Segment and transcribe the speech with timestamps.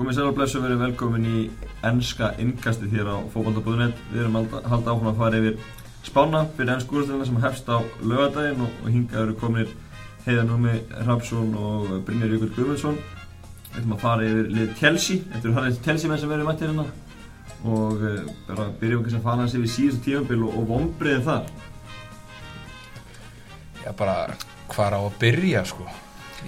[0.00, 1.38] Komið sér á blessu og verið velkomin í
[1.84, 3.98] ennska innkastið hér á fókbaldabúðunett.
[4.08, 5.58] Við erum að halda áfram að fara yfir
[6.06, 9.74] spána fyrir ennsku úrstöðuna sem hefst á lögadaginn og, og hingað eru kominir
[10.24, 12.96] Heiðar Númi Hrapsson og Brynjar Jökull Guðmundsson.
[12.96, 16.72] Við ætlum að fara yfir lið Chelsea, þetta eru harrið Chelsea menn sem verið mættir
[16.72, 16.88] hérna
[17.60, 21.54] og uh, bara byrjum kannski að fara hans yfir síðustu tífambil og, og vombriðin þar.
[23.84, 24.18] Já, bara
[24.72, 25.92] hvar á að byrja sko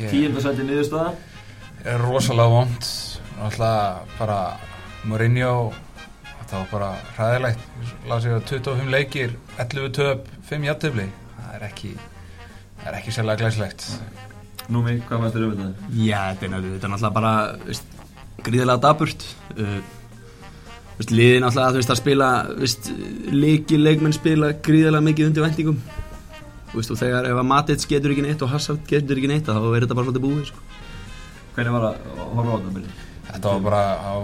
[0.00, 1.18] Tíundasætti niðurstaða.
[1.84, 2.94] er rosalega vond
[3.42, 4.38] Alltaf bara
[5.08, 5.72] Mourinho
[6.24, 11.08] Þetta var bara hræðilegt Ég las ég að 25 leikir 11 töp, 5 jættefli
[11.38, 13.88] Það er ekki Það er ekki sérlega glæslegt
[14.72, 15.88] Númi, hvað mættir um þetta?
[15.98, 17.32] Já, þetta er náttúrulega, er bara
[17.66, 17.96] veist,
[18.46, 19.24] gríðilega daburt
[19.56, 19.80] uh,
[21.00, 22.30] veist, liðin veist, að spila
[22.60, 22.90] veist,
[23.34, 25.80] leiki, leikmenn spila gríðilega mikið undir vendingum
[26.76, 29.58] veist, og þegar ef að Matic getur ekki neitt og Hazard getur ekki neitt þá
[29.58, 30.68] er þetta bara svolítið búið sko.
[31.56, 33.11] Hvernig var að horfa á þetta byrjun?
[33.32, 33.82] Þetta var bara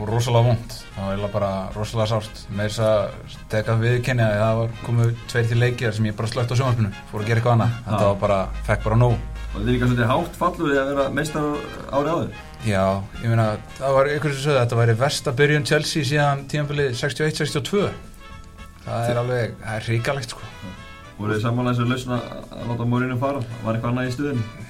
[0.08, 2.42] rosalega vond Það var eiginlega bara rosalega sárt.
[2.52, 6.30] Með þess að teka viðkenni að það var komið tveir til leikir sem ég bara
[6.32, 7.76] slögt á sjónvarpinu fór að gera eitthvað annað.
[7.86, 9.16] Þetta var bara, fekk bara nóg.
[9.48, 11.46] Og þetta er líka svolítið hátt falluð að vera meistar
[11.88, 12.42] árið áður.
[12.66, 12.84] Já,
[13.22, 13.46] ég meina,
[13.78, 17.84] það var ykkur sem sögðu að þetta væri versta byrjun Chelsea síðan tímanbilið 61-62
[18.88, 20.48] Það er alveg, það er ríkalegt sko.
[21.18, 22.18] Voru þið sammála þessu lausna
[22.54, 23.42] að láta Mourinho fara?
[23.64, 24.66] Var eitthvað annað í stuðinu?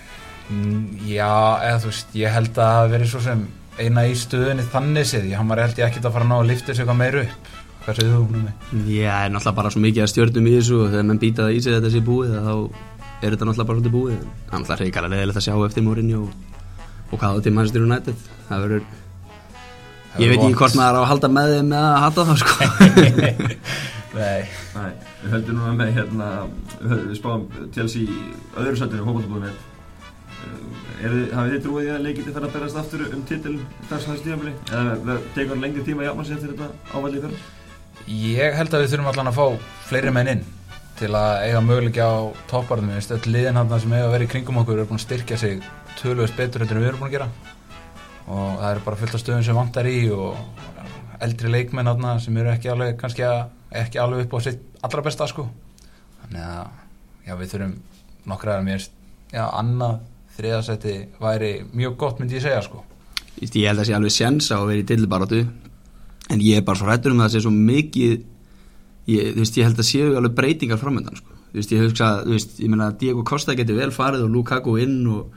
[0.48, 1.32] Mm, Já,
[1.68, 3.42] eða þú veist, ég held að það hafi verið svo sem
[3.78, 6.36] eina í stöðunni þannig séð, ég hann var held ég ekkert að fara að ná
[6.38, 7.50] að lifta þessu eitthvað meir upp.
[7.84, 8.68] Hvað segir þú um mig?
[8.92, 11.56] Já, er náttúrulega bara svo mikið að stjórnum í þessu og þegar menn býta það
[11.56, 14.16] í sig þetta sé búið þá er þetta náttúrulega bara svolítið búið.
[14.18, 16.56] En það er náttúrulega reykala leðilegt að sjá eftir Mourinho og,
[17.08, 18.26] og hvað á til Manchester United.
[18.48, 18.88] Það verður
[20.18, 22.54] Ég veit ekki hvort maður á að halda með þeim eða að halda það sko.
[24.18, 24.40] Nei,
[24.74, 26.28] Nei, við höldum núna með hérna,
[26.80, 28.16] við, spáum Chelsea í
[28.58, 29.67] öðru sættinu, hópaldabúðinett.
[30.98, 33.54] Hafið þið trúið í að leikið þið fara að berast aftur um titil
[33.90, 34.54] þess að stíðanbili?
[34.72, 37.46] Eða tekur lengri tíma að jafna sig eftir þetta ávalli fyrir?
[38.08, 40.46] ég held að við þurfum allan að fá fleiri menn inn
[40.98, 44.26] til að eiga möguleiki á topparðum Við veist, öll liðin hann sem eiga að vera
[44.26, 45.62] í kringum okkur eru búin að styrkja sig
[46.00, 47.28] tölvöðst betur en við erum búin að gera
[48.28, 50.36] og það eru bara fullt af stöðum sem vantar í og
[51.24, 53.38] eldri leikmenn hann sem eru ekki alveg, að,
[53.82, 55.48] ekki alveg upp á sitt allra besta sko
[56.24, 56.66] þannig að
[57.28, 57.74] já, við þurfum
[58.28, 58.84] nokkra að mér
[59.32, 60.00] já, annað
[60.38, 62.84] þriðasætti væri mjög gott myndi ég segja sko
[63.38, 65.44] Ég held að sé alveg sjens á að vera í dillibarátu
[66.28, 68.14] en ég er bara svo hrættur um að það sé svo mikið
[69.08, 71.36] ég, veist, ég held að séu alveg breytingar framöndan sko.
[71.54, 75.30] Veist, ég hugsa, að Diego Costa getur vel farið og Lukaku inn og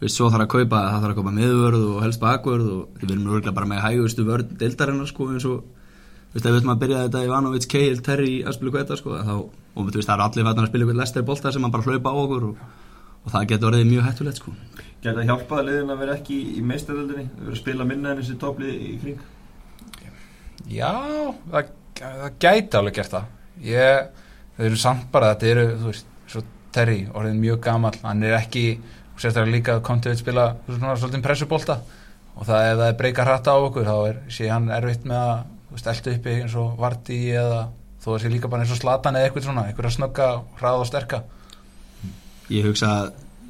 [0.00, 3.12] veist, svo þarf að kaupa, það þarf að kaupa miðvörð og helst bakvörð og við
[3.12, 6.74] erum örgulega bara með hægustu vörð deildarinnar sko eins og þú veist, ef við ætlum
[6.74, 9.34] að byrja þetta Ivanovic, Cahill, Terry að spila hvað þetta sko, þá,
[9.74, 11.88] og þú veist, það eru allir fættan að spila eitthvað lester bolta sem hann bara
[11.88, 12.66] hlaupa á okkur og,
[13.24, 14.54] og það getur orðið mjög hættulegt sko.
[14.98, 18.38] Gæti að hjálpa liðin að vera ekki í meistaröldinni, vera að spila minna en þessi
[18.42, 19.20] topplið í kring?
[20.68, 20.92] Já,
[21.52, 23.28] það, það gæti alveg gert það.
[23.64, 24.24] Ég,
[24.56, 26.42] þau eru samt bara þetta eru, þú veist, svo
[26.74, 28.64] Terry orðin mjög gamall, hann er ekki
[29.18, 31.78] sérstaklega líka kontið að spila svona svolítið pressubólta
[32.38, 35.22] og það ef það er breyka hratt á okkur, þá er sé hann erfitt með
[35.22, 37.64] að, þú veist, elda uppi eins og Vardí eða
[38.02, 40.28] þó að sé líka bara eins og Slatan eða eitthvað svona, eitthvað að snögga
[40.60, 41.22] hraða og sterka
[42.54, 43.08] ég hugsa að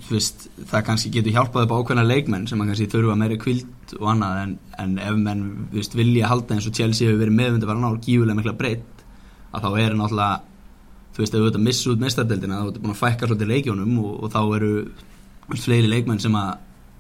[0.08, 4.06] veist, það kannski getur hjálpað upp á ákveðna leikmenn sem kannski þurfa meiri kvild og
[4.12, 5.42] annað en, en ef menn
[5.72, 9.04] veist, vilja halda eins og Chelsea hefur verið meðvundi bara ná gífulega mikla breytt
[9.50, 10.38] að þá er náttúrulega
[11.16, 13.52] þú veist, ef þú ert að missa út meistardeldina þá ertu búin að fækka svolítið
[13.52, 14.72] leikjónum og, og þá eru
[15.58, 16.56] fleiri leikmenn sem að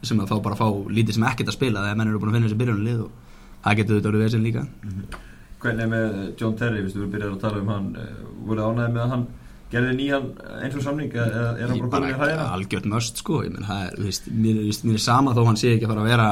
[0.06, 2.38] sem að fá bara fá lítið sem ekkert að spila þegar menn eru búin að
[2.38, 3.10] finna þessi byrjunarlið og
[3.64, 4.62] það getur þetta orðið vesinn líka.
[5.58, 8.92] Hvernig er með John Terry, við vorum byrjað að tala um hann, eh, voruð ánæðið
[8.94, 9.24] með að hann
[9.72, 10.28] gerði nýjan
[10.62, 12.46] eins og samning eða er hann Ég bara komin í bara hæðina?
[12.56, 13.42] algjört möst sko.
[13.44, 15.92] Ég menn, það er, veist, mér, veist, mér er sama þó hann sé ekki að
[15.94, 16.28] fara að vera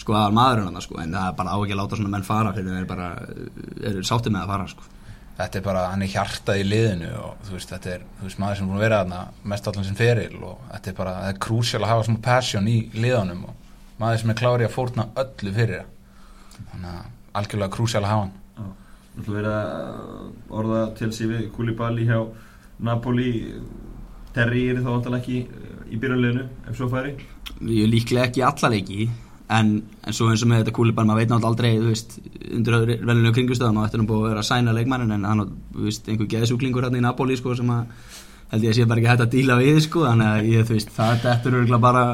[0.00, 2.24] sko aðal maðurinn hann sko, en það er bara á ekki að láta svona menn
[2.28, 3.08] fara fyrir þeir bara
[3.90, 4.88] eru sáttið með að fara sko.
[5.40, 8.38] Þetta er bara, hann er hjartað í liðinu og þú veist, þetta er, þú veist,
[8.42, 9.20] maður sem er búin að vera þarna
[9.54, 12.68] mest allan sem feril og þetta er bara það er krúsjál að hafa svona passion
[12.68, 13.54] í liðanum og
[14.02, 15.96] maður sem er klári að fórna öllu fyrir það.
[16.74, 18.36] Þannig að algjörlega krúsjál að hafa hann.
[19.10, 22.18] Þú ætlum verið að orða til sig við Koulibaly hjá
[22.86, 23.32] Napoli
[24.34, 27.16] Terry er þá vantalega ekki eh, í byrjunleginu ef svo færi?
[27.66, 29.08] Ég er líklega ekki í alla leiki
[29.50, 29.74] en,
[30.06, 32.16] en svo eins og með þetta kúlibar maður veit náttúrulega aldrei, þú veist,
[32.56, 32.76] undir
[33.10, 36.10] velinu kringustöðan og er nú búið að vera að sæna leikmannin en hann, þú veist,
[36.10, 38.10] einhver geðsúklingur hérna í Napoli sko sem að
[38.50, 40.76] held ég að sé bara ekki hægt að díla við sko, þannig að ég, þú
[40.76, 42.04] veist, það er örgulega bara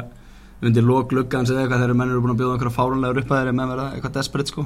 [0.64, 3.40] undir lok lukkans eða eitthvað þegar menn eru búin að bjóða einhverja fárunlegur upp að
[3.42, 4.64] þeirra með vera eitthvað desperate sko.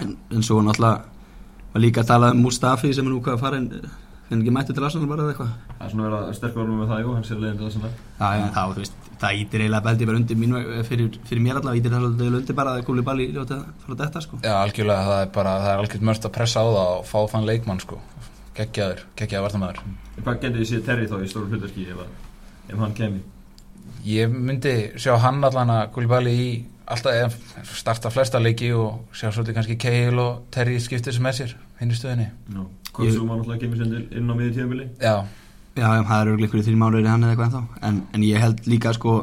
[0.00, 3.90] En, en svo náttúrulega var líka að tala um Mustafi sem er nú hvað að
[4.30, 6.80] henni ekki mættu til Arsenal bara eða eitthvað Það er svona verið að sterkur orðum
[6.82, 9.40] með það, jú, hann sér leiðin til þess að Já, já, þá, þú veist, það
[9.42, 10.56] ítir eiginlega beldi bara undir mín,
[10.88, 14.22] fyrir, fyrir mér allavega ítir það svolítið undir bara að Gúli Balli ljóta frá þetta,
[14.24, 14.40] sko.
[14.42, 17.18] Já, algjörlega, það er bara, það er algjört mörst að pressa á það og fá
[17.34, 18.00] þann leikmann sko
[18.56, 19.82] geggjaður, geggjaður vartamæður
[20.22, 22.00] Hvað getur þið séð Terry þá í stóru hlutarki ef,
[22.72, 23.20] ef hann kemi?
[24.06, 26.48] Ég myndi sjá hann allan að Koulibaly í
[26.86, 27.36] alltaf
[27.74, 31.92] starta flesta leiki og sjá svolítið kannski Keil og Terry skiptir sem með sér hinn
[31.92, 32.62] í stöðinni Já.
[32.96, 34.88] Konsum hann alltaf kemur sendir inn á miður tíðanbili?
[35.02, 35.16] Já,
[35.76, 37.96] Já, já, það er örgulega ykkur í þrjum mánuður í hann eða eitthvað ennþá, en,
[38.16, 39.14] en ég held líka, sko,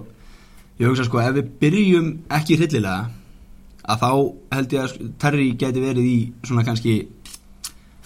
[0.78, 3.08] ég hugsa, sko, ef við byrjum ekki hryllilega,
[3.90, 4.10] að þá
[4.54, 6.94] held ég að sko, Terry geti verið í svona kannski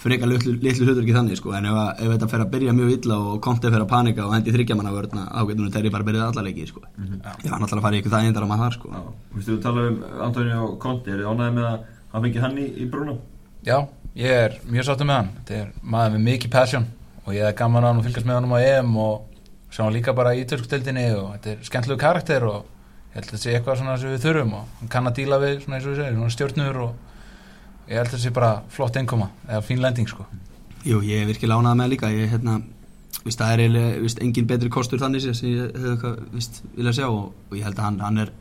[0.00, 2.76] frekar litlu, litlu hlutur ekki þannig, sko, en ef, að, ef þetta fer að byrja
[2.80, 5.92] mjög illa og Conte fer að panika og hendi þryggjamanna vörna, þá getur nú Terry
[5.92, 6.84] bara byrjað alla leiki, sko.
[6.88, 7.32] Já.
[7.44, 8.92] Ég var náttúrulega að fara í ykkur það eindar að maður þar, sko.
[8.94, 9.02] Já.
[9.32, 11.82] Þú veist, þú talaðu um Antonio Conte, er þið ánægði með að
[12.14, 13.18] hann fengi hann í, í brúna?
[13.66, 13.74] já,
[14.18, 15.30] ég er mjög sáttur með hann.
[15.38, 16.88] Þetta er maður með mikið passion
[17.24, 19.94] og ég er gaman að hann og fylgast með hann á EM og sjá hann
[19.94, 22.58] líka bara í ítölskudeldinni og þetta er skemmtlegu karakter og
[23.12, 25.38] ég held að þetta sé eitthvað svona sem við þurfum og hann kann að díla
[25.42, 28.50] við svona eins og við segir, svona stjórnur og ég held að þetta sé bara
[28.72, 30.26] flott einkoma eða fín lending sko.
[30.88, 32.10] Jú, ég er virkilega ánægð með líka.
[32.14, 32.58] Ég, hérna,
[33.24, 36.94] víst, það er eiginlega víst, engin betri kostur þannig sem ég hefði eitthvað víst, vilja
[36.96, 38.32] sjá og, og ég held að hann, hann er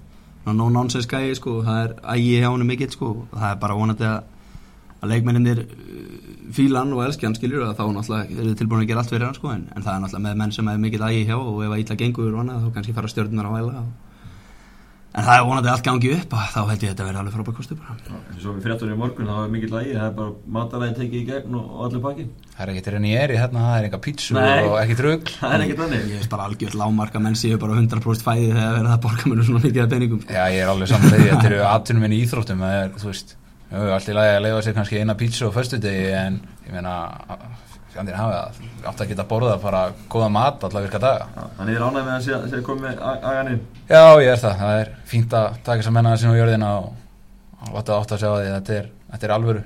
[0.44, 3.62] svona no nonsense gæi sko, það er ægi hjá hann mikill sko, og það er
[3.64, 4.37] bara vonandi að,
[5.02, 6.18] að leikmenninir uh,
[6.58, 9.28] fíla hann og elski hann skiljur og þá náttúrulega eru tilbúin að gera allt fyrir
[9.28, 11.64] hann sko, en, en það er náttúrulega með menn sem er mikill ægi hjá og
[11.66, 13.96] ef að ítla gengur og annað þá kannski fara stjórnunar á væla og,
[15.18, 17.22] en það er vonandi að allt gangi upp og þá held ég að þetta verði
[17.22, 18.18] alveg frábæð kostur bara Já.
[18.18, 21.18] En svo við fréttunni í morgun, það var mikill lægi, það er bara matalægi tekið
[21.18, 22.26] í gegn og, allir pakki.
[22.54, 25.56] það er ekkert reyni ég er í hérna, það er enga pítsu og ekkert Það
[25.58, 26.06] er þannig.
[26.12, 29.44] Ég veist bara algjörð lámarka menn séu bara 100% fæði þegar verða að borga mér
[29.48, 30.24] svona mikið af peningum.
[30.30, 33.36] Já, ég er alveg samanlega þetta eru atvinnum minn í íþróttum það er, þú veist,
[33.72, 36.94] jú, allt í lagi að leifa sér kannski eina pítsu á föstudegi en ég meina,
[37.94, 38.60] fjandir hafa það.
[38.90, 39.82] Átt að geta borðað bara
[40.12, 41.28] góða mat alla virka daga.
[41.36, 43.62] Já, Þannig er ánægði með að sé, sé komið með agan inn.
[43.90, 46.40] Já, ég er það, það er fínt að taka þess að menna það sinna á
[46.42, 46.92] jörðina og,
[47.58, 49.64] og láta átt að sjá því að þetta er, þetta er alvöru.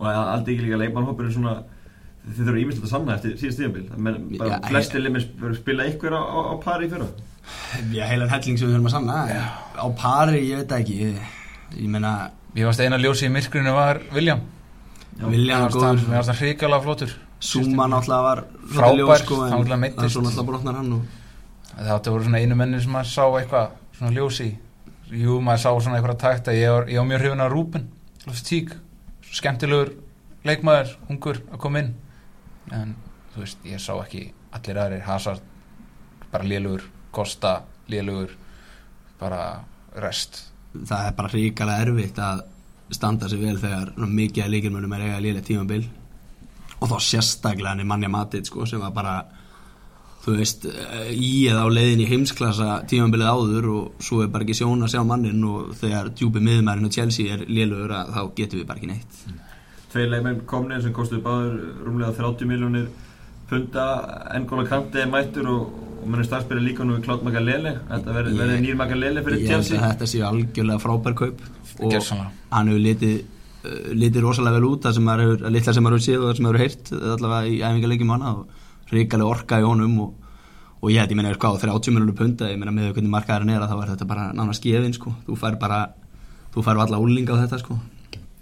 [0.00, 1.56] Og aldrei ekki líka leikmannhópur er svona,
[2.24, 3.84] þið þurfum ímyndilegt að sanna eftir síðast tíðanbíl.
[4.40, 5.26] Bara Já, flestir limir
[5.58, 7.10] spila ykkur á, á, á pari í fyrra.
[7.92, 9.14] Já, heilan helling sem við þurfum að sanna
[9.76, 10.42] Á pari,
[12.56, 14.40] ég varst eina ljósi í myrkrinu var William.
[15.22, 15.30] Og
[15.64, 17.14] varst hann- mér góður varst hann hrikalega flottur.
[17.40, 19.76] Zuma náttúrulega var Frábær, sko, náttúrulega
[20.92, 21.02] og
[21.76, 24.56] Það voru svona einu menni sem maður sá eitthvað svona ljósi
[25.10, 27.86] Jú, maður sá svona eitthvað takt að ég var, ég var mjög hrifin af Rúben
[28.26, 28.74] Lofstík,
[29.32, 29.94] skemmtilegur
[30.44, 31.94] leikmaður, ungur að koma inn.
[32.70, 32.94] En
[33.34, 35.40] þú veist, ég sá ekki allir aðrir, Hazard
[36.30, 38.36] bara lélugur, Costa lélugur,
[39.18, 39.64] bara
[39.96, 40.44] rest
[40.74, 42.44] það er bara ríkalega erfitt að
[42.90, 45.84] standa sig vel þegar mikið að leikirmönnum er eiga lélega tímabil.
[46.80, 49.18] Og þá sérstaklega hann er mannja matið sko, sem var bara
[50.20, 54.44] þú veist, eh, í eða á leiðin í heimsklassa tímabilið áður og svo er bara
[54.44, 58.34] ekki sjón að sjá mannin og þegar djúpi miðumærin og Chelsea er lélugur að þá
[58.36, 59.22] getum við bara ekki neitt.
[59.90, 61.54] Tveir leikmenn komnir sem kostuðu báður
[61.86, 62.90] rúmlega 30 miljónir
[63.48, 63.86] punda,
[64.36, 68.40] N'Golo Kante mættur og, og mennur starfsbyrja líka nú við Klót Magalele, þetta verði Ég-
[68.40, 69.78] verði nýr Magalele fyrir Ég Chelsea.
[69.80, 71.40] að þetta séu algjörlega frábær kaup
[71.80, 72.30] og Gjörsamlega.
[72.50, 75.98] hann hefur litið uh, litið rosalega vel út það sem maður hefur, litla sem maður
[75.98, 79.60] hefur séð og það sem maður hefur heyrt allavega í æfingarleikjum annað og ríkalega orka
[79.60, 80.14] í honum og,
[80.80, 83.62] og ég ég meina, sko, á 30 miljónu punda ég meina, með hvernig markaðurinn er
[83.66, 85.80] að þá er þetta bara nánast gefin, sko, þú fær bara
[86.54, 87.76] þú fær alla úlinga á þetta, sko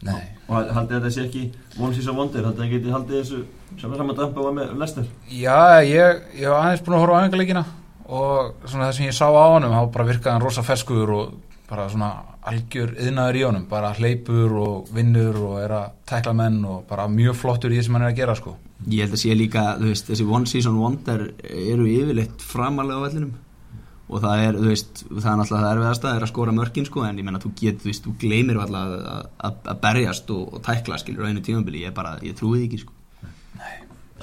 [0.06, 1.42] Nei, Og haldið þetta sé ekki
[1.78, 3.40] one season wonder, haldið það geti haldið þessu
[3.80, 5.08] sem saman dampa var með Lester.
[5.28, 7.64] Já, ég, ég var aðeins búin að horfa á æfingarleikina
[8.08, 11.34] og svona það sem ég sá á honum þá bara virkaði hann rosa feskur og
[11.68, 12.12] bara svona
[12.48, 17.04] algjör yðnaður í honum bara hleypur og vinnur og er að tekla menn og bara
[17.12, 18.54] mjög flottur í því sem hann er að gera sko.
[18.88, 23.04] Ég held að sé líka, þú veist, þessi one season wonder eru yfirleitt framalega á
[23.04, 23.34] vellinum
[24.08, 27.04] og það er, þú veist, það er náttúrulega það erfiðasta er að skora mörkin, sko,
[27.04, 30.54] en ég menna þú getur, þú veist, þú gleymir alltaf að, að, að berjast og,
[30.56, 32.96] og tækla, skilur, á einu tímabili, ég bara, ég trúi því ekki, sko.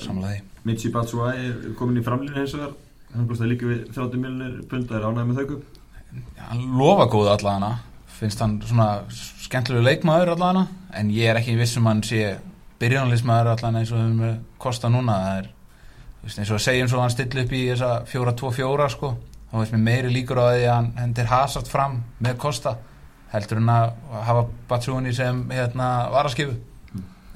[0.02, 0.42] Samlega því.
[0.66, 2.74] Michi Batshuayi er komin í framlýnu hins vegar,
[3.14, 5.84] hann kostaði líka við 30 miljónir punda, er ánægði með þau
[6.50, 7.78] hann lofa góð allavega
[8.16, 10.66] finnst hann svona skemmtilegu leikmaður allavega
[10.96, 12.38] en ég er ekki viss um hann sé
[12.80, 15.18] byrjunarlismadur allavega eins og er kosta núna.
[15.26, 18.90] Það er þú veist, eins og að eins og hann stilli upp í þessa 4-2-4
[18.96, 19.12] sko
[19.56, 22.74] þá veist mér meiri líkur á því að hann hendir hasart fram með kosta
[23.32, 23.94] heldur hann að
[24.28, 26.58] hafa Batsúni sem hérna varaskifu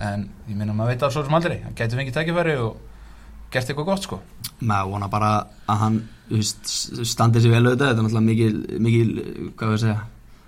[0.03, 1.57] en ég minna maður veit að svo sem aldrei.
[1.63, 2.77] Hann gæti fengið tækifæri og
[3.51, 4.19] gert eitthvað gott sko.
[4.59, 5.31] Maður vona bara
[5.67, 5.97] að hann
[6.29, 6.71] þú veist,
[7.07, 7.89] standi sér vel auðvitað.
[7.89, 9.99] Þetta er náttúrulega mikil, mikil hvað við segja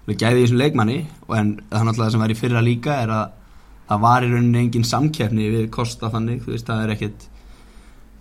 [0.07, 0.97] við gæði í þessum leikmanni.
[1.27, 3.37] Og en það náttúrulega sem var í fyrra líka er að
[3.91, 7.29] það var í rauninni engin samkeppni við kosta þannig þú veist það er ekkit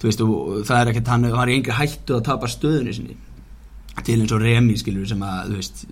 [0.00, 0.22] þú veist,
[0.66, 3.18] það er ekkert hann, er í engri hættu að tapa stöðunni sinni
[4.04, 5.84] til eins og Remi skilur sem að, veist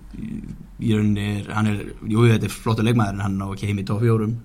[1.19, 4.01] er, hann er, jú þetta er flottur leikmaður en hann á ekki heim í top
[4.03, 4.37] fjórum.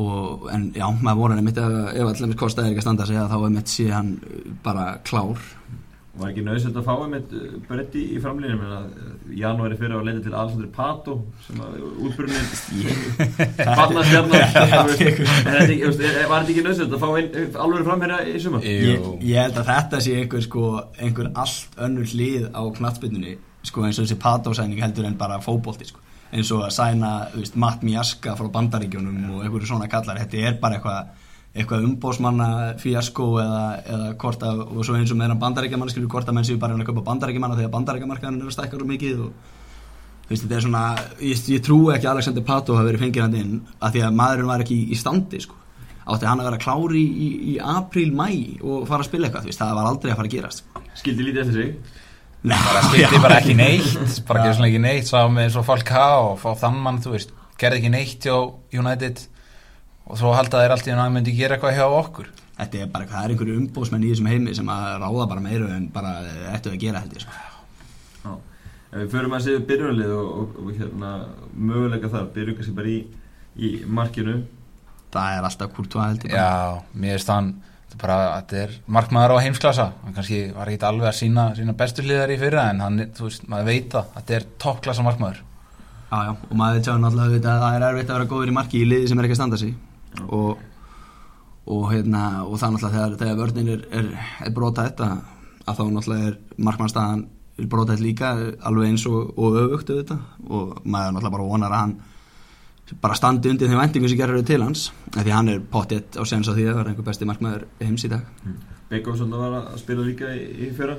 [0.00, 3.72] Og, en já, maður voru hann ef allir kostaði ekki að standa sig þá einmitt
[3.72, 5.42] sé hann uh, bara klár
[6.12, 10.08] Var ekki nöðsett að fá einmitt uh, bretti í framlýnum en að janúari fyrir að
[10.10, 11.14] leita til Alessandri Pato
[11.46, 12.50] sem að útbrunin
[13.56, 14.44] Barnastjarnar
[15.48, 17.30] Var þetta ekki nöðsett að fá ein,
[17.64, 18.60] alveg framherja í suma?
[18.66, 20.66] ég, ég held að þetta sé einhver sko,
[21.00, 25.88] einhver allt önnur hlið á knattbytunni sko, eins og þessi Pato-sæning heldur en bara fótbolti
[25.88, 26.04] sko.
[26.32, 30.60] eins og að sæna veist, Matt Miaska frá bandaríkjónum og einhverju svona kallar, þetta er
[30.60, 31.21] bara eitthvað
[31.52, 32.48] eitthvað umbósmanna
[32.80, 36.46] fíasko eða, eða hvort að, og svo eins og meðan bandaríkjaman skilur hvort að menn
[36.48, 39.50] séu bara að köpa bandaríkjaman þegar bandaríkjamarkaðan er að stækka svo mikið og
[40.22, 40.84] þú veist þetta er svona
[41.20, 44.16] ég, ég trú ekki að Alexander Pato hafi verið fengið hann inn að því að
[44.22, 45.58] maðurinn var ekki í, í standi sko.
[46.06, 48.30] átti hann að vera klári í, í, í apríl, mæ
[48.64, 50.86] og fara að spila eitthvað veist, það var aldrei að fara að gerast sko.
[51.02, 52.00] Skildi lítið eftir sig
[52.42, 52.56] Nei,
[52.88, 56.80] skipti bara ekki neitt bara ekki neitt sá með eins og Falcao og fá þann
[56.82, 58.34] mann, þú veist, gerði ekki neitt hjá
[58.80, 59.20] United
[60.12, 62.28] og svo halda þeir alltaf að hann myndi gera eitthvað hjá okkur.
[62.58, 65.68] Þetta er bara, það er einhverju umbósmenn í þessum heimi sem að ráða bara meiru
[65.72, 66.12] en bara
[66.52, 67.36] ættu að gera þetta sko.
[68.22, 68.32] Já.
[68.92, 71.12] Ef við förum að séu byrjunlið og, og, og hérna,
[71.56, 72.98] möguleika þar, byrjum kannski bara í,
[73.56, 74.34] í markinu.
[75.16, 76.50] Það er alltaf kurtu að heldur Já,
[76.92, 77.48] mér finnst hann
[77.92, 81.46] þetta er bara, þetta er markmaður á heimsklassa hann kannski var ekki alveg að sína,
[81.56, 85.04] sína bestu hliðar í fyrra en hann, þú veist, maður veit það þetta er toppklassa
[85.04, 85.40] markmaður.
[86.12, 88.56] Já, já, og maður veit sjá náttúrulega að það er erfitt að vera góður í
[88.60, 89.74] marki í liði sem er ekki að standa sig
[90.28, 90.62] og,
[91.66, 94.10] og, hérna, og það náttúrulega þegar, þegar vörnin er, er,
[94.46, 95.10] er brota þetta
[95.62, 96.38] að þá náttúrulega er
[96.68, 97.26] markmannstæðan
[97.70, 98.32] brota þetta líka
[98.68, 101.94] alveg eins og, og öfugt þetta og maður náttúrulega bara vonar að hann
[103.00, 106.22] bara standi undir þeim vendingum sem gerur til hans af því hann er pottitt á
[106.28, 108.26] sens á því að vera einhver besti markmaður heims í dag.
[108.90, 110.98] Beckhoff var að spila líka í, í fyrra.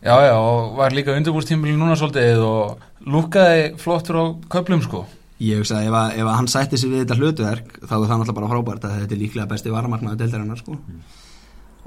[0.00, 5.04] Já, já, og var líka undirbúrstímbili núna svolítið og lúkaði flottur á köplum sko
[5.40, 8.02] Ég hugsa að ef, að ef að hann sætti sig við þetta hlutverk þá er
[8.10, 10.76] það náttúrulega bara frábært að þetta er líklega besti varamarknaðu deildarinnar sko.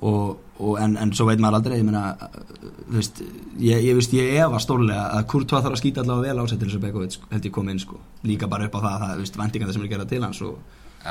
[0.10, 2.01] og, og, en, en svo veit maður aldrei ég, meina,
[2.89, 3.22] þú veist,
[3.62, 6.67] ég, ég, ég efa stórlega að Kurtva þarf að skýta allavega vel á sig til
[6.67, 8.01] þess að Begovic held ég kom inn sko.
[8.25, 10.60] líka bara upp á það, það veist, vendingar það sem er gerað til hans og,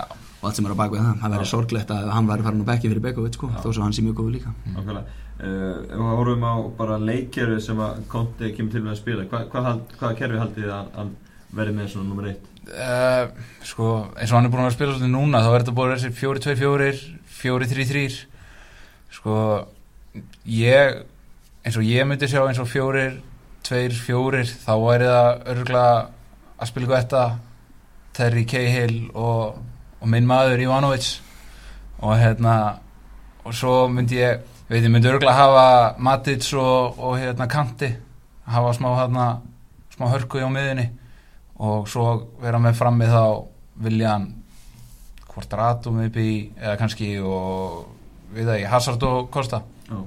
[0.02, 1.16] og allt sem er á bakvið það.
[1.22, 3.94] Það verður sorglegt að hann væri farin á bekki fyrir Begovic sko, þó svo hann
[3.94, 4.54] sé mjög góð líka.
[4.66, 5.18] Nákvæmlega.
[5.42, 9.24] Uh, ef við horfum á bara leikkerfi sem að Conte kemur til með að spila
[9.30, 11.14] hvað, hvað, hvað kerfi haldið þið að
[11.52, 12.48] verði með svona nummer eitt?
[12.70, 13.30] uh,
[13.66, 16.04] Sko, eins og hann er búin að spila svolítið núna þá er þetta búin að
[16.04, 16.92] þessi 4-2-4
[17.42, 18.04] 4-3-3
[19.12, 19.36] sko,
[20.48, 21.02] ég
[21.62, 25.96] eins og ég myndi sjá eins og 4-2-4 þá væri það örgulega
[26.62, 27.24] að spila eitthvað þetta
[28.12, 29.60] Terry Cahill og,
[30.00, 31.12] og minn maður Ivanovic
[32.02, 32.56] og hérna
[33.42, 35.66] og svo myndi ég veit ég myndi örgulega hafa
[36.02, 37.90] Matic og, og hérna Kanti
[38.46, 39.28] hafa smá hérna
[39.94, 40.90] smá hörku á miðinni
[41.62, 42.06] og svo
[42.42, 43.24] vera með frammi þá
[43.82, 44.28] Viljan
[45.32, 47.86] hvort Ratum upp í eða kannski og
[48.34, 50.00] við það ekki Hazard og Kosta Já.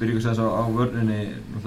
[0.00, 1.18] Byrjum þess að á vörninni.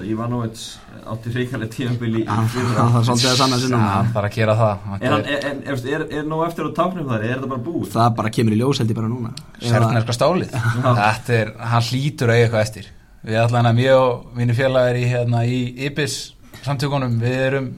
[0.09, 0.61] Ivanovic
[1.09, 2.85] átti í fyrra.
[2.89, 4.88] Það er svolítið að sanna sinna Það þarf að gera það.
[4.97, 7.91] En, en, en er, er, er nóg eftir á táknum þar, er þetta bara búið?
[7.93, 9.33] Það bara kemur í ljós held ég bara núna.
[9.61, 10.57] Sérfnerska stálið.
[10.88, 12.89] Þetta er, hann hlýtur að eiga eitthvað eftir.
[13.29, 16.17] Við allan að mjög og mínir félagar í, hérna, í IBIS
[16.65, 17.17] samtökunum.
[17.23, 17.69] Við erum,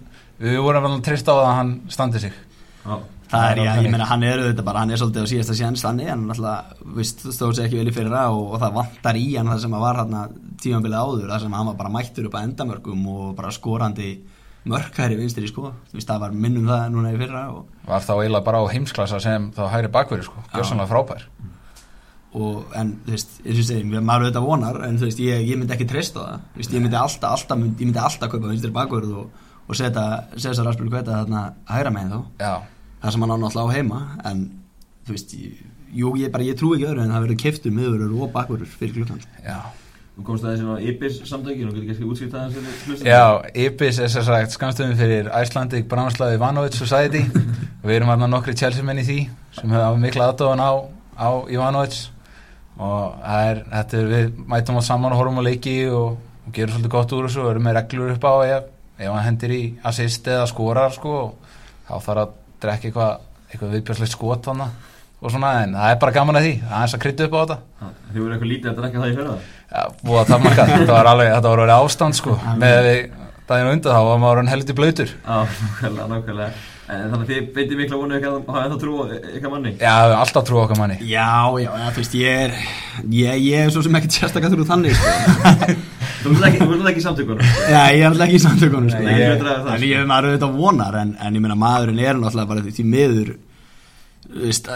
[0.42, 2.38] við vorum alveg trist á að hann standi sig.
[2.82, 2.96] Já.
[3.32, 5.84] Það er, já, ég meina, hann er auðvitað bara, hann er svolítið á síðasta séns,
[5.88, 9.20] hann er hann alltaf, vist, stóð sér ekki vel í fyrra og, og það vantar
[9.20, 10.16] í hann það sem að var hann
[10.60, 14.10] tímanbilið áður, það sem hann var bara mættur upp að endamörgum og bara skorandi
[14.68, 18.04] mörkæri vinstir í sko, þú veist, það var minnum það núna í fyrra og, Var
[18.04, 21.24] þá eiginlega bara á heimsklassa sem þá hægri bakverði sko, gjörsanlega frábær.
[22.32, 25.48] Og, en, þú veist, eins og ég segi, maður auðvitað vonar, en þú veist, ég,
[25.48, 29.80] ég myndi ekki treysta það, þú veist, ég myndi alltaf, alltaf, ég myndi alltaf og,
[29.80, 30.06] setja,
[30.52, 32.22] aðspil kveta þarna hægra megin þá.
[32.44, 32.54] Já,
[33.02, 34.42] það sem hann á náttúrulega á heima en
[35.08, 35.38] þú veist,
[35.92, 39.00] jú, ég, bara, ég trú ekki öðru en það verður keiftur miðurur og bakverður fyrir
[39.00, 39.62] klukkan já.
[40.12, 43.24] Þú komst aðeins inn á IBIS samtökin og getur kannski útskipt aðeins fyrir hlustum Já,
[43.64, 47.22] IBIS er sér sagt skamstöðum fyrir Icelandic Bránslaði Ivanovic Society.
[47.80, 49.16] Og við erum hérna nokkri Chelsea menn í því
[49.56, 50.72] sem hafa mikla aðdóðan á,
[51.16, 51.96] á Ivanovic.
[52.76, 56.54] Og það er, þetta er, við mætum á saman og horfum á leiki og, og
[56.60, 58.71] gerum svolítið gott úr þessu og erum með reglur upp á ef,
[59.02, 63.76] ef hann hendir í assist eða skorar sko og þá þarf að drekka eitthvað, eitthvað
[63.76, 64.70] viðbjörnslegt skot hana
[65.22, 67.34] og svona en það er bara gaman að því, það er eins að krytta upp
[67.38, 67.58] á þetta.
[68.12, 69.36] Þið voru eitthvað lítið að drekka það í fyrra?
[69.72, 73.02] Já, búið að tafmarka, þetta var alveg, þetta var alveg ástand sko, með við,
[73.52, 76.68] daginn undan þá var maður hann heldur blöytur Já, nákvæmlega, nákvæmlega.
[76.92, 79.04] En þannig að þið beinti mikla vonu ekki að hafa ennþá trú á
[79.38, 79.72] ykkar manni?
[79.80, 80.98] Já, alltaf trú okkar manni.
[81.08, 81.30] Já,
[81.62, 82.58] já, þú veist, ég er
[83.16, 85.78] ég, ég er svo sem ekkert sérstaklega þurru þannig sko.
[86.22, 87.46] Þú vilt ekki, í samtökunum.
[87.72, 89.06] Já, ég er alltaf ekki í samtökunum sko.
[89.06, 92.20] Nei, ég það En ég er maður auðvitað vonar en, en ég meina maðurinn er
[92.20, 93.34] náttúrulega bara því, miður
[94.32, 94.70] þú veist,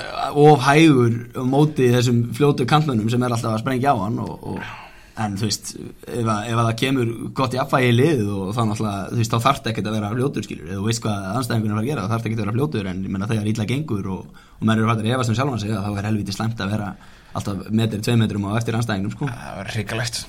[0.45, 4.33] of hægur á móti þessum fljótu kantmönnum sem er alltaf að sprengja á hann og,
[4.51, 4.73] og,
[5.21, 8.49] en þú veist ef, að, ef að það kemur gott í affægi í lið og
[8.55, 11.29] þá náttúrulega, þú veist, þá þarf ekkert að vera fljótur skilur, eða þú veist hvað
[11.31, 13.67] anstæðingunum er að gera þá þarf ekkert að vera fljótur en ég meina þegar illa
[13.69, 16.65] gengur og, og menn eru hættir að efast um sjálfan sig þá er helviti slæmt
[16.65, 16.89] að vera
[17.35, 19.31] alltaf metri, tvei metrum og eftir anstæðingunum sko.
[19.31, 20.25] Það var ríkalegt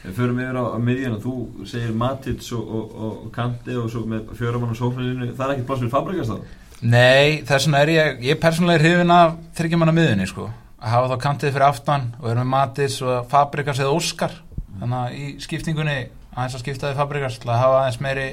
[0.00, 1.34] Við förum yfir á, á miðjuna, þú
[1.68, 5.66] segir Matits og, og, og Kanti og svo með fjöramann og sófnilinu, það er ekki
[5.68, 6.56] pláss fyrir Fabregas þá?
[6.80, 10.46] Nei, þess vegna er ég, ég er persónulega hrifin af þryggjumanna miðunni sko.
[10.80, 14.38] Að hafa þá kantið fyrir aftan og erum með Matis og Fabrikas eða Óskar.
[14.80, 15.98] Þannig að í skiptingunni
[16.30, 18.26] aðeins að skiptaði Fabrikas til að hafa aðeins meiri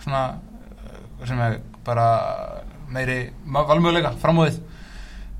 [0.00, 2.06] svona eh, sem er bara
[2.90, 4.62] meiri valmöguleika framúðið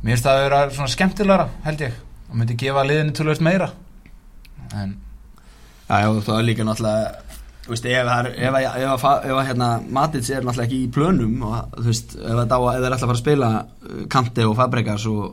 [0.00, 1.96] mér finnst það að vera svona skemmtilegra held ég
[2.30, 3.70] og myndi gefa liðinu tölvöld meira.
[4.76, 4.99] En
[5.90, 7.26] Já, það er líka náttúrulega
[7.66, 9.68] þú veist, ef, það ef, að- ef, ef, hérna,
[9.99, 13.16] Matits er náttúrulega ekki í plönum og þú veist, ef það er alltaf að fara
[13.16, 15.25] að spila uh, Kante og Fabregas og,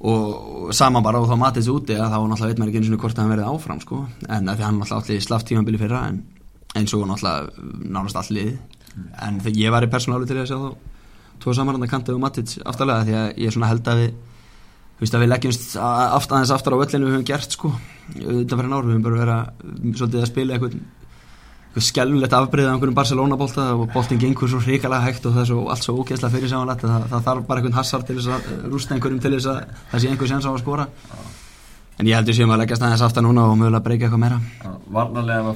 [0.00, 0.24] og,
[0.66, 3.02] og saman bara og þá Matits úti að þá náttúrulega veit maður ekki eins og
[3.04, 6.02] hvort að hann verið áfram sko, en að því hann náttúrulega allir slaft tímanbili fyrra
[6.10, 6.22] en
[6.76, 8.54] eins og náttúrulega nánast allir
[9.26, 10.70] en ég var í persónuáli til að sjá þá
[11.42, 14.14] tvo saman Kante og Matits aftalega því að ég svona held að við
[14.96, 17.68] þú veist að við leggjumst a- aft, aðeins aftar á öllinu við höfum gert sko
[18.16, 20.72] undan fyrir náru, við höfum bara verið svolítið að spila eitthvað,
[21.66, 25.42] eitthvað skellulegt afbreyðið af einhverjum Barcelona bolta og boltin gengur svo hrikalega hægt og það
[25.42, 28.16] er svo, allt svo ógeðslega fyrir sjáanlegt að það, það þarf bara einhvern hassar til
[28.16, 29.58] þess að eh, rústa einhverjum til þess að
[29.92, 30.88] það sé einhver sens á að skora.
[31.96, 34.38] En ég heldur séum að leggjast aðeins aftar núna og mögulega breyka eitthvað meira.
[34.92, 35.54] Varnarlega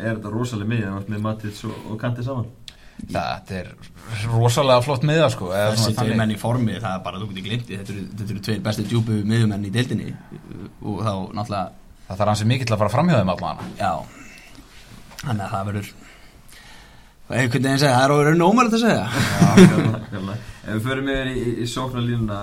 [0.00, 0.88] er þetta rosalega miðja
[3.10, 3.70] þetta er
[4.30, 6.18] rosalega flott miða sko eða þessi þannig.
[6.20, 8.86] menn í formi, það er bara þú getur glimti þetta eru, þetta eru tveir bestu
[8.88, 10.08] djúbu miðjumenn í deildinni
[10.82, 11.64] og þá náttúrulega
[12.06, 13.92] það þarf hansi mikill að fara fram hjá þeim allan Já
[15.22, 15.92] Þannig að það verður
[17.32, 19.04] einhvern veginn segja, það er orðið nómælt að segja
[19.52, 20.40] Nákvæmlega.
[20.62, 22.40] Ef við förum yfir í, í, í sóknarlínuna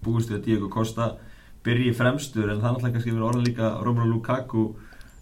[0.00, 1.10] búist við að Diego Costa
[1.66, 4.64] byrji fremstur en það náttúrulega kannski verið orðan líka Romelu Lukaku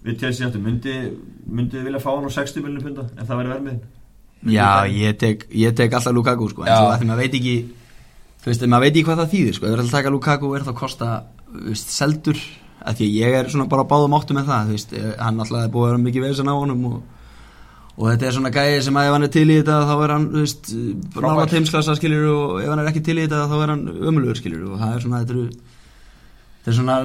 [0.06, 0.94] við Chelsea áttu myndi,
[1.50, 3.86] myndi vilja fá hann á 60 miljonum punda ef það verið vermið
[4.46, 7.54] Já, ég tek, ég tek alltaf Lukaku sko, en að því maður veit ekki
[8.38, 10.50] þú veist, maður veit ekki hvað það þýðir sko, ef er alltaf að taka Lukaku
[10.54, 11.08] er það að kosta
[11.48, 12.42] þú veist, seldur,
[12.78, 15.42] að því að ég er svona bara báðum áttu með það, þú veist, eh, hann
[15.42, 17.00] alltaf er búið að vera mikið vesen á honum og,
[17.96, 20.14] og þetta er svona gæði sem að ef hann er til í þetta þá er
[20.14, 20.70] hann, þú veist,
[21.18, 24.38] nála teimsklassa skilur og ef hann er ekki til í þetta þá er hann ömulugur
[24.38, 25.48] skilur og það er svona, þetta eru
[26.68, 26.96] er svona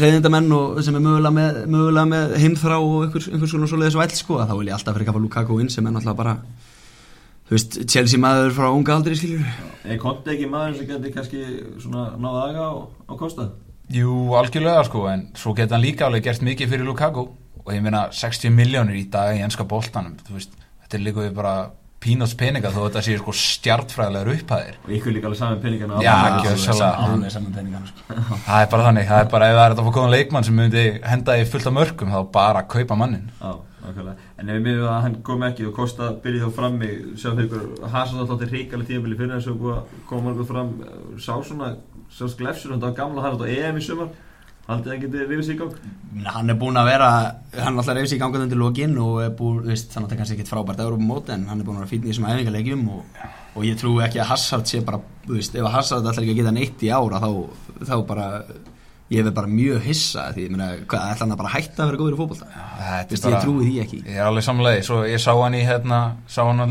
[0.00, 4.14] hreyðindamenn og sem er mögulega með, mögulega með heimþrá og einhvers, einhvers svona svoleiðis væl
[4.16, 6.36] sko að þá vil ég alltaf fyrir kafa Lukaku inn sem er náttúrulega bara
[7.48, 9.44] þú veist, Chelsea maður frá unga aldri skilur
[9.84, 11.44] Er Conte ekki maður sem geti kannski
[11.82, 12.72] svona náða aðga á,
[13.10, 13.50] á Costa?
[13.90, 17.26] Jú, algjörlega sko, en svo geta hann líka alveg gert mikið fyrir Lukaku
[17.60, 21.24] og ég meina 60 miljónir í dag í enska boltanum, þú veist, þetta er líka
[21.24, 21.54] við bara
[22.00, 24.76] pínots peninga þó þetta sé sko stjartfræðilegar upphæðir.
[24.86, 26.38] Og ykkur líka alveg saman peningana á Já, hann.
[26.38, 28.14] ekki hann er saman peningana sko.
[28.46, 30.46] Það er bara þannig, það er bara ef það er þetta að fá góðan leikmann
[30.48, 33.26] sem myndi henda í fullt af mörgum þá bara kaupa mannin.
[33.36, 33.52] Já,
[33.84, 34.16] nákvæmlega.
[34.40, 37.28] En ef við miðum að hann kom ekki og Costa byrjið þá fram í, sjá
[37.34, 40.98] þeir ykkur, Hazard alltaf til ríkala tíðanbili fyrir þess að að koma margur fram, eh,
[41.20, 41.74] sá svona,
[42.08, 44.08] sást glefsur, hann var gamla, hann á EM í sumar,
[44.74, 45.74] haldið að geti rifið sig í gang?
[46.26, 47.10] Hann er búinn að vera
[47.56, 50.10] hann er alltaf reyfs í gangað undir lokin og er búinn, þú veist, þannig að
[50.10, 52.10] það er kannski ekkit frábært Európa móti en hann er búinn að vera fínn í
[52.10, 53.00] þessum æfingarleikjum og,
[53.54, 54.98] og ég trú ekki að Hazard sé bara,
[55.30, 57.30] veist, ef að Hazard ætlar ekki að geta neitt í ára þá,
[57.90, 58.26] þá bara
[59.10, 61.88] ég verð bara mjög hissa því, ég meina, hvað, ætla hann að bara hætta að
[61.90, 62.18] vera góður í
[63.10, 63.98] Þú veist, ég trúi því ekki.
[64.06, 65.98] Ég er alveg samlega, svo ég sá hann í hérna,
[66.30, 66.62] sá hann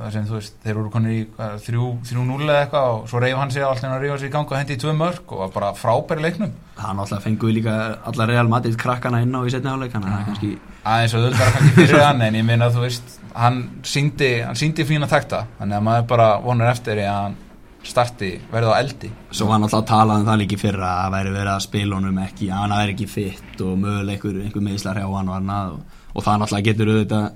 [0.00, 3.22] hann sem þú veist þeir voru konir í hvað, þrjú, þrjú núlega eitthvað og svo
[3.22, 5.42] reyf hann sig alltaf að reyfa sig í gang og hendi í tvö mörg og
[5.44, 6.52] var bara frábæri leiknum.
[6.80, 7.76] Hann alltaf fenguði líka
[8.10, 10.52] alla Real Madrid krakkana inn á í setni áleik þannig að það er kannski
[10.92, 14.86] aðeins og öðvöldar kannski fyrir hann en ég meina þú veist, hann síndi hann síndi
[14.88, 17.42] fína takta, þannig að maður bara vonar eftir í að hann
[17.86, 19.10] starti verði á eldi.
[19.30, 21.98] Svo hann alltaf að tala um það líki fyrra að það væri verið að spila
[22.00, 25.76] honum ekki, að hann væri ekki fitt og möguleg einhver, meðislar hjá hann og og,
[26.16, 27.28] og það náttúrulega getur auðvitað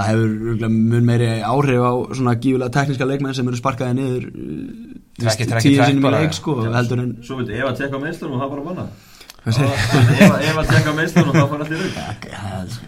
[0.00, 4.26] það hefur mun meiri áhrif á svona gífulega tekniska leikmenn sem eru sparkaði niður
[5.20, 6.18] trekki, tíu sinni bara.
[6.20, 8.86] í leik sko heldur en Svo ef að tekka meðslunum og það bara vanna.
[9.40, 9.72] Hvað segir?
[10.20, 11.94] Ef að- ef að tekka meðslunum og það fara allir upp.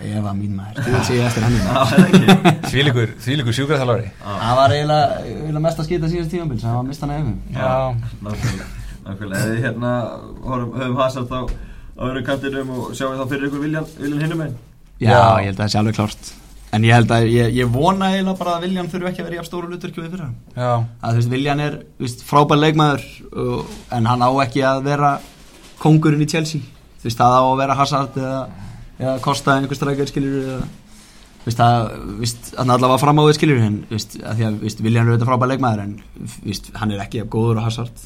[0.02, 5.06] Ef að mín maður, þú sé ég eftir hann það þvílíkur sjúkraþjálfari Það var eiginlega,
[5.24, 7.70] eiginlega mest að skita síðast tímabils, það var hann að efum Já,
[8.26, 8.66] Nákvæmlega,
[9.06, 9.40] nákvæmlega.
[9.40, 9.92] Ef við hérna
[10.44, 11.00] höfum
[11.32, 11.38] þá
[11.96, 14.54] á öðru kantinum og sjáum við þá fyrir ykkur Viljan, Viljan hinnum einn
[15.00, 15.24] Já, Já.
[15.40, 16.32] ég held að það sé alveg klárt
[16.72, 19.36] En ég held að, ég, ég vona eiginlega bara að Viljan þurfi ekki að vera
[19.36, 20.28] í af stóru luturkju við fyrra.
[20.56, 23.02] Já, að þú veist, Viljan er þú veist, frábær leikmaður
[23.42, 25.10] og, en hann á ekki að vera
[25.82, 26.64] kongurinn í Chelsea.
[27.02, 28.40] Þú veist, það á að vera Hazard eða,
[29.02, 30.62] eða Costa einhver strækjar skilur eða
[31.42, 34.40] þú veist, það, þú veist, hann allavega fram á við skilur en, þú veist, að
[34.40, 37.28] því að, þú veist, Viljan er auðvitað frábær leikmaður en, þú veist, hann er ekki
[37.36, 38.04] góður og Hazard.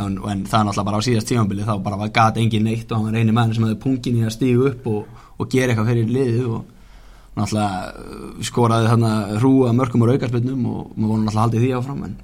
[0.00, 2.88] En, en það er náttúrulega bara á síðast tímanbili þá bara var gat engin neitt
[2.88, 5.74] og hann var eini maður sem hefði pungin í að stígu upp og, og gera
[5.74, 6.62] eitthvað fyrir liðið og
[7.40, 12.04] náttúrulega uh, skoraði þarna hrúa mörgum og aukarspilnum og maður vona náttúrulega haldið því áfram
[12.06, 12.16] en,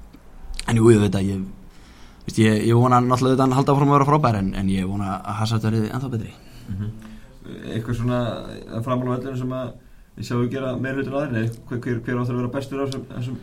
[0.67, 1.41] en jú, ég veit að ég,
[2.27, 4.87] veist, ég, ég vona náttúrulega þetta að halda áfram að vera frábær en, en ég
[4.89, 6.33] vona að Hazard verið ennþá betri.
[7.73, 8.21] Eitthvað svona
[8.85, 9.75] framála vellinu sem að
[10.17, 13.05] við sjáum gera meira hlutin eða hver, hver, hver áttur að vera bestur á þessum,
[13.11, 13.37] þessum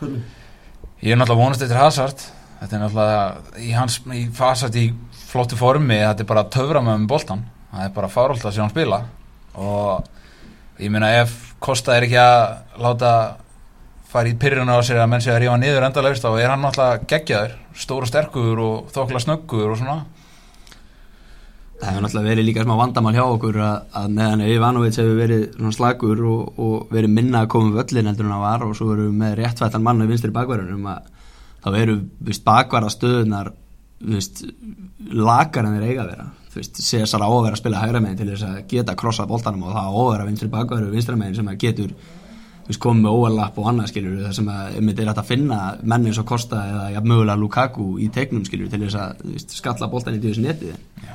[0.00, 0.22] köllum
[1.00, 2.26] ég er náttúrulega vonast eftir Hazard.
[2.60, 4.90] Þetta er náttúrulega í hans í Hazard í
[5.30, 8.56] flottu formi Þetta er bara að töfra með með boltan Það er bara fárált að
[8.56, 8.98] sjá hann spila.
[9.60, 10.08] Og
[10.80, 13.10] ég meina ef Kosta er ekki að láta
[14.10, 16.64] fara í pyrruna á sér að menn sé að rífa niður endalegst þá er hann
[16.64, 19.98] náttúrulega geggjaður stór og sterkur og þokla snöggur og svona.
[21.80, 26.24] Það hefur náttúrulega verið líka smá vandamál hjá okkur að, meðan Ivanovic hefur verið slagur
[26.32, 29.22] og, og verið minna að koma völlin heldur en hann var og svo erum við
[29.22, 31.08] með réttfættan mann í vinstri bakverðunum að
[31.60, 33.54] þá eru vist, bakvarða stöðunar
[34.10, 34.46] vist,
[35.12, 38.00] lagar en þeir eiga að vera þú veist, Cesar á að vera að spila hægra
[38.02, 41.38] megin til þess að geta krossað boltanum og það að vera vinstri bakverður vinstra megin
[41.38, 45.00] sem að getur þú veist, komið með overlap og annað skilur það sem að einmitt
[45.00, 48.70] er hægt að finna menn eins og Kosta eða ja, mögulega Lukaku í teiknum skilur
[48.70, 51.14] til þess að þú veist, skalla boltan í djöðs netið Já.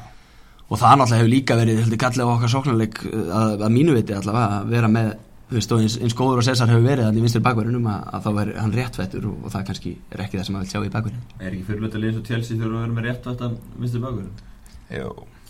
[0.70, 4.18] og það náttúrulega hefur líka verið heldur kallið á okkar sóknarleik að, að mínu viti
[4.18, 5.14] allavega að vera með
[5.46, 8.08] þú veist, og eins, eins góður og Cesar hefur verið þannig í vinstri bakverðunum að,
[8.18, 10.74] að þá er hann réttfættur og, og það kannski er ekki það sem maður vil
[10.74, 13.30] sjá í bakverðin er ekki fyrir hlutin eins og Chelsea þurfa að vera með rétt
[13.30, 14.55] þetta vinstri bakur Jú.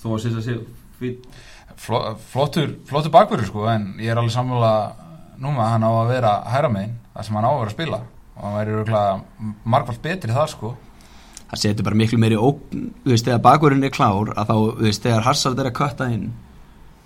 [0.01, 0.59] Þó að sýst að sé
[1.75, 4.73] flottur, flottur bakverður sko en ég er alveg sammála
[5.41, 7.75] núma að hann á að vera hæra megin þar sem hann á að vera að
[7.75, 8.01] spila.
[8.35, 10.73] Og hann væri margvalt betri þar sko.
[11.45, 14.87] Það setur bara miklu meiri ópn þú veist, þegar bakverðin er klár að þá, þú
[14.87, 16.25] veist, þegar Harsard er að kötta inn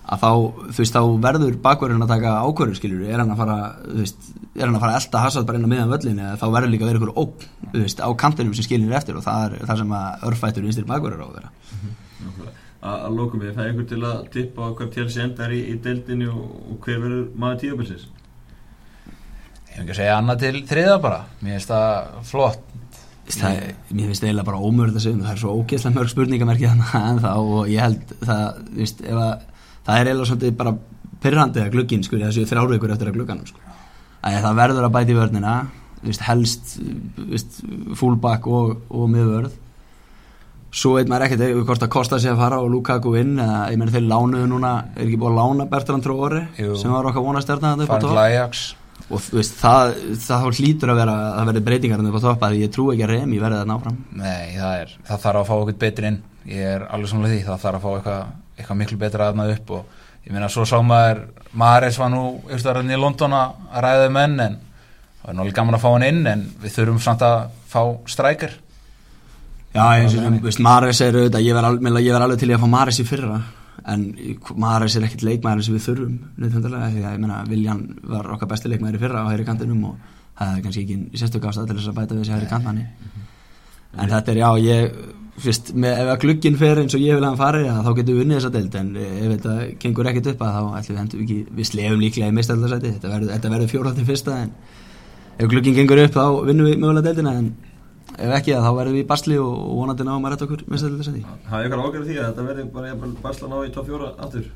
[0.09, 0.29] að þá,
[0.73, 4.29] þú veist, þá verður bakverðin að taka ákvörður, skilur er hann að fara, þú veist,
[4.55, 6.73] er hann að fara að elda Harsard bara inn á miðan völlin eða þá verður
[6.73, 9.67] líka að vera ykkur ópn, þú veist, á kantinum sem skilir eftir og það er
[9.69, 11.51] það sem að örfættur vinstir bakverður á að vera.
[11.75, 12.08] Að
[12.79, 15.75] að lókum við, það er einhver til að tippa á hver Chelsea endar í, í
[15.83, 18.07] deildinni og, og hver verður maður tíðabilsins
[19.69, 21.21] ég hef ekki að segja annað til þriða bara.
[21.43, 22.65] Mér finnst það flott.
[23.29, 23.59] Það,
[23.93, 27.19] mér finnst eiginlega bara ómörð að segja það er svo ógeðslega mörg spurningamerki þannig en
[27.21, 28.45] þá og ég held það
[28.81, 29.43] ef að,
[29.85, 30.73] það er eiginlega svolítið bara
[31.21, 33.61] pyrrandið að glugginn sko, það séu þrjáru ykkur eftir að glugganum sko.
[34.25, 35.53] að það verður að bæti vörnina
[36.01, 36.73] veist, helst
[37.99, 39.59] fullback og, og miðvörð
[40.71, 43.61] svo veit maður ekkert eða hvort að kosta sig að fara og Lukaku inn eða
[43.73, 47.25] ég meina þeir lánuðu núna er ekki búið að lána Bertrand Tróri sem var okkar
[48.25, 48.65] Ajax.
[49.09, 52.59] Og veist, það, það hlýtur að vera að verði breytingar en upp á topp að
[52.59, 53.97] ég trú ekki að Remi verði þarna áfram.
[54.19, 56.19] Nei það er, það þarf að fá okkur betri inn.
[56.49, 59.73] Ég er alveg samlega því, það þarf að fá eitthvað, eitthvað miklu betra aðnað upp
[59.79, 61.23] og ég meina svo sá maður,
[61.57, 64.59] Mares var nú austarinn í London að ræða um menn en
[65.23, 67.39] það er alveg gaman að fá hann inn en við þurfum samt að
[67.71, 67.81] fá
[68.13, 68.53] strækir
[69.79, 72.99] Já, eins og sem, veist, Mares er auðvitað, ég verð alveg, til að fá Mares
[72.99, 73.39] í fyrra
[73.89, 74.01] en
[74.59, 78.49] Mares er ekkert leikmæður sem við þurfum neittöndalega, því að ég meina Viljan var okkar
[78.51, 81.77] besti leikmæður í fyrra á hægri kantinum og það er kannski ekki sérstök ástæð til
[81.79, 82.85] þess að bæta við þessi hægri kantmanni
[83.95, 84.99] en þetta er já, ég
[85.39, 88.17] fyrst, með, ef að glugginn fer eins og ég vil að hann fari þá getum
[88.17, 91.23] við unnið þessa deild en ef þetta gengur ekkert upp að þá ætlum við endur
[91.23, 94.53] ekki við slefum líklega í mistældarsæti þetta verður, fjórhaldi fyrsta en
[95.39, 97.51] ef glugginn gengur upp þá vinnum við mögulega deildina en
[98.17, 101.69] ef ekki þá verðum við í basli og, vonandi náum að rætta okkur mistældarsæti hafið
[101.69, 104.49] ykkur ágjörð því að þetta verður bara jafnvel Barslan á í top 4 aftur?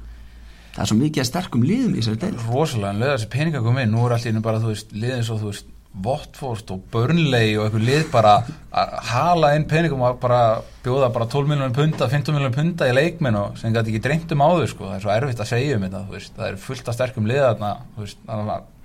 [0.73, 2.45] Það er svo mikið að sterkum liðum í þessari deild.
[2.49, 3.91] Rosalega en löða þessi peninga kom inn.
[3.93, 7.83] Nú er allir bara, þú veist, liðin svo, þú veist Votford og Burnley og eitthvað
[7.85, 8.31] lið bara
[8.73, 10.39] að hala inn peningum og bara
[10.81, 14.33] bjóða bara 12 miljónum punta 15 miljónum punta í leikminn og sem gæti ekki dreymt
[14.33, 16.57] um áður sko, það er svo erfitt að segja um þetta þú veist, það er
[16.63, 18.25] fullt af sterkum lið þarna þú veist,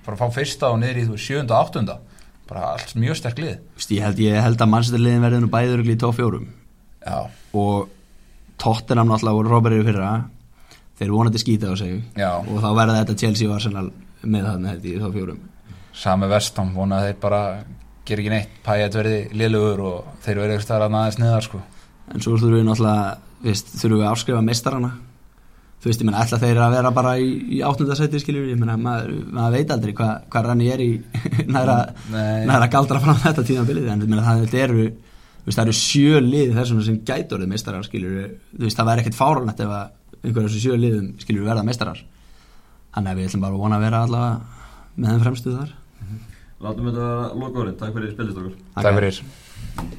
[0.05, 1.97] bara fá fyrsta og niður í þú sjönda og áttunda,
[2.49, 3.55] bara allt mjög sterk lið.
[3.93, 6.49] Ég, held, ég held að mannsættarliðin verður nú bæður í tóf fjórum.
[7.05, 7.19] Já,
[7.55, 7.89] og
[8.59, 10.13] Tottenham náttúrulega voru Robert í fyrra.
[10.99, 12.01] Þeir vonandi skýta á sig.
[12.19, 12.31] Já.
[12.43, 13.89] og þá verða þetta Chelsea og Arsenal
[14.23, 15.43] með þarna held ég í tóf fjórum.
[15.99, 17.43] Sami vestam vona að þeir bara
[18.09, 21.61] ger ekki neitt, pæjat verði liðlugur og þeir verði eitthvað aðeins neðar sko.
[22.09, 24.93] En svo þurfum við náttúrulega þurfum við að afskrifa meistarana
[25.79, 28.79] þú veist, ég menna, ætla þeir að vera bara í, í áttundasæti, skiljur, ég menna,
[28.83, 30.89] maður, maður veit aldrei hvað hva ranni er í
[31.55, 31.77] næra,
[32.11, 34.89] næra galdra fram þetta tíðanbilið, en ég menna, það eru
[35.49, 36.99] veist, það eru sjö lið þessum sem
[37.37, 38.17] orðið meistarar skilur
[38.53, 41.67] þú veist, það væri ekkert fáránlegt ef að einhver af þessu sjö liðum skilur verða
[41.67, 42.01] meistarar.
[42.95, 45.77] Þannig að við ætlum bara að vona að vera allavega með þeim fremstu þar.
[46.59, 49.21] Látum þetta vera lokaórið, takk fyrir spilist okkur Takk fyrir